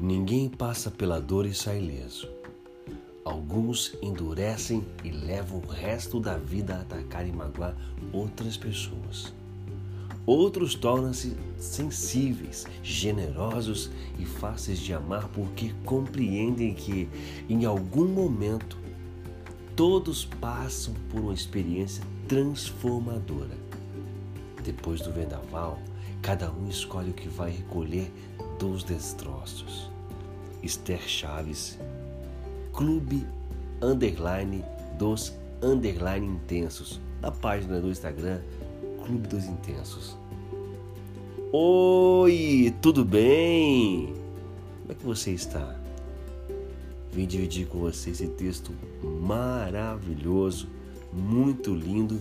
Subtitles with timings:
[0.00, 2.28] Ninguém passa pela dor e sai ileso.
[3.24, 7.76] Alguns endurecem e levam o resto da vida a atacar e magoar
[8.12, 9.32] outras pessoas.
[10.26, 13.88] Outros tornam-se sensíveis, generosos
[14.18, 17.08] e fáceis de amar porque compreendem que,
[17.48, 18.83] em algum momento,
[19.76, 23.56] todos passam por uma experiência transformadora.
[24.62, 25.78] Depois do vendaval,
[26.22, 28.10] cada um escolhe o que vai recolher
[28.58, 29.90] dos destroços.
[30.62, 31.78] Esther Chaves,
[32.72, 33.26] Clube
[33.82, 34.64] Underline
[34.98, 38.40] dos Underline Intensos, da página do Instagram
[39.04, 40.16] Clube dos Intensos.
[41.52, 44.14] Oi, tudo bem?
[44.82, 45.76] Como é que você está?
[47.14, 48.72] Vim dividir com você esse texto
[49.22, 50.66] maravilhoso,
[51.12, 52.20] muito lindo,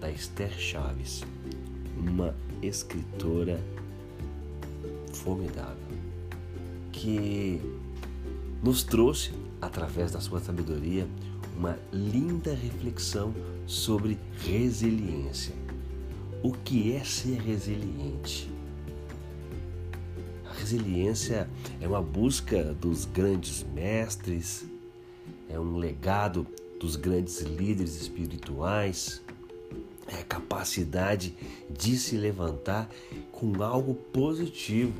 [0.00, 1.22] da Esther Chaves,
[1.98, 3.62] uma escritora
[5.12, 5.76] formidável
[6.90, 7.60] que
[8.62, 11.06] nos trouxe, através da sua sabedoria,
[11.54, 13.34] uma linda reflexão
[13.66, 15.54] sobre resiliência.
[16.42, 18.50] O que é ser resiliente?
[20.70, 24.64] Resiliência é uma busca dos grandes mestres,
[25.48, 26.46] é um legado
[26.78, 29.20] dos grandes líderes espirituais,
[30.06, 31.34] é a capacidade
[31.68, 32.88] de se levantar
[33.32, 34.92] com algo positivo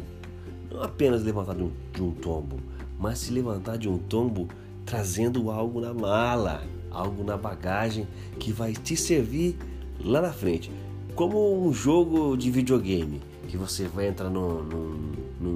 [0.68, 2.56] não apenas levantar de um, de um tombo,
[2.98, 4.48] mas se levantar de um tombo
[4.84, 8.08] trazendo algo na mala, algo na bagagem
[8.41, 9.56] que vai te servir
[10.00, 10.68] lá na frente.
[11.14, 15.55] Como um jogo de videogame, que você vai entrar num, num, num,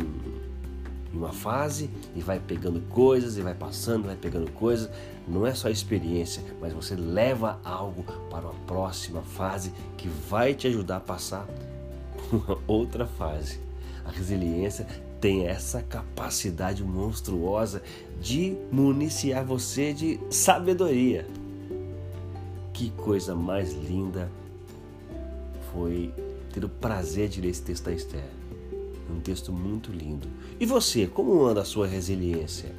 [1.13, 4.91] em uma fase e vai pegando coisas e vai passando, vai pegando coisas.
[5.29, 10.67] Não é só experiência, mas você leva algo para uma próxima fase que vai te
[10.67, 11.47] ajudar a passar
[12.33, 13.61] uma outra fase.
[14.05, 14.87] A resiliência
[15.21, 17.83] tem essa capacidade monstruosa
[18.21, 21.27] de municiar você de sabedoria.
[22.75, 24.31] Que coisa mais linda
[25.73, 26.13] foi
[26.53, 28.44] ter o prazer de ler esse texto da Esther.
[29.11, 30.29] Um texto muito lindo.
[30.59, 32.75] E você, como anda a sua resiliência?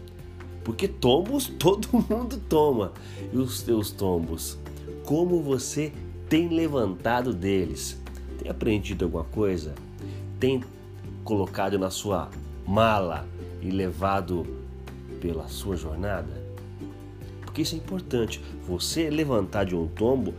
[0.64, 2.92] Porque tombos todo mundo toma.
[3.32, 4.58] E os teus tombos,
[5.06, 5.94] como você
[6.28, 8.02] tem levantado deles?
[8.40, 9.76] Tem aprendido alguma coisa?
[10.40, 10.64] Tem
[11.24, 12.30] colocado na sua
[12.66, 13.28] mala
[13.62, 14.46] e levado
[15.22, 16.44] pela sua jornada?
[17.42, 18.42] Porque isso é importante.
[18.68, 20.34] Você levantar de um tombo,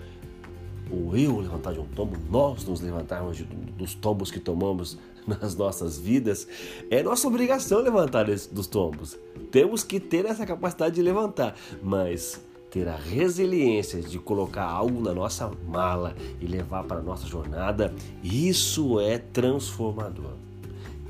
[0.90, 5.56] ou eu levantar de um tombo, nós nos levantarmos de, dos tombos que tomamos nas
[5.56, 6.46] nossas vidas,
[6.90, 9.18] é nossa obrigação levantar dos tombos.
[9.50, 15.14] Temos que ter essa capacidade de levantar, mas ter a resiliência de colocar algo na
[15.14, 20.34] nossa mala e levar para a nossa jornada, isso é transformador.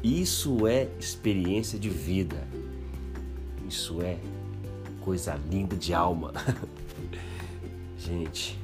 [0.02, 2.46] Isso é experiência de vida.
[3.68, 4.18] Isso é
[5.00, 6.32] coisa linda de alma.
[7.98, 8.56] Gente,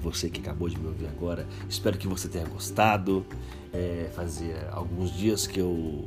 [0.00, 3.24] você que acabou de me ouvir agora, espero que você tenha gostado.
[3.72, 6.04] É, fazia alguns dias que eu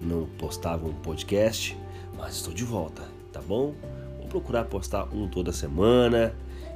[0.00, 1.76] não postava um podcast,
[2.16, 3.02] mas estou de volta,
[3.32, 3.74] tá bom?
[4.18, 6.34] Vou procurar postar um toda semana.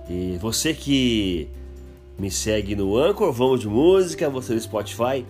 [0.09, 1.49] E você que
[2.19, 5.25] me segue no Anchor, vamos de música, você no Spotify,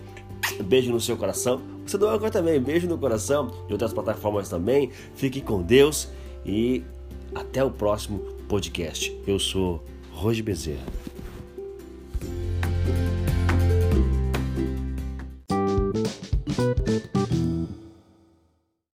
[0.63, 1.61] Beijo no seu coração.
[1.85, 3.51] Você do Anchor também, beijo no coração.
[3.67, 4.91] De outras plataformas também.
[5.15, 6.09] Fique com Deus
[6.45, 6.83] e
[7.33, 9.15] até o próximo podcast.
[9.27, 11.14] Eu sou Roger Bezerra.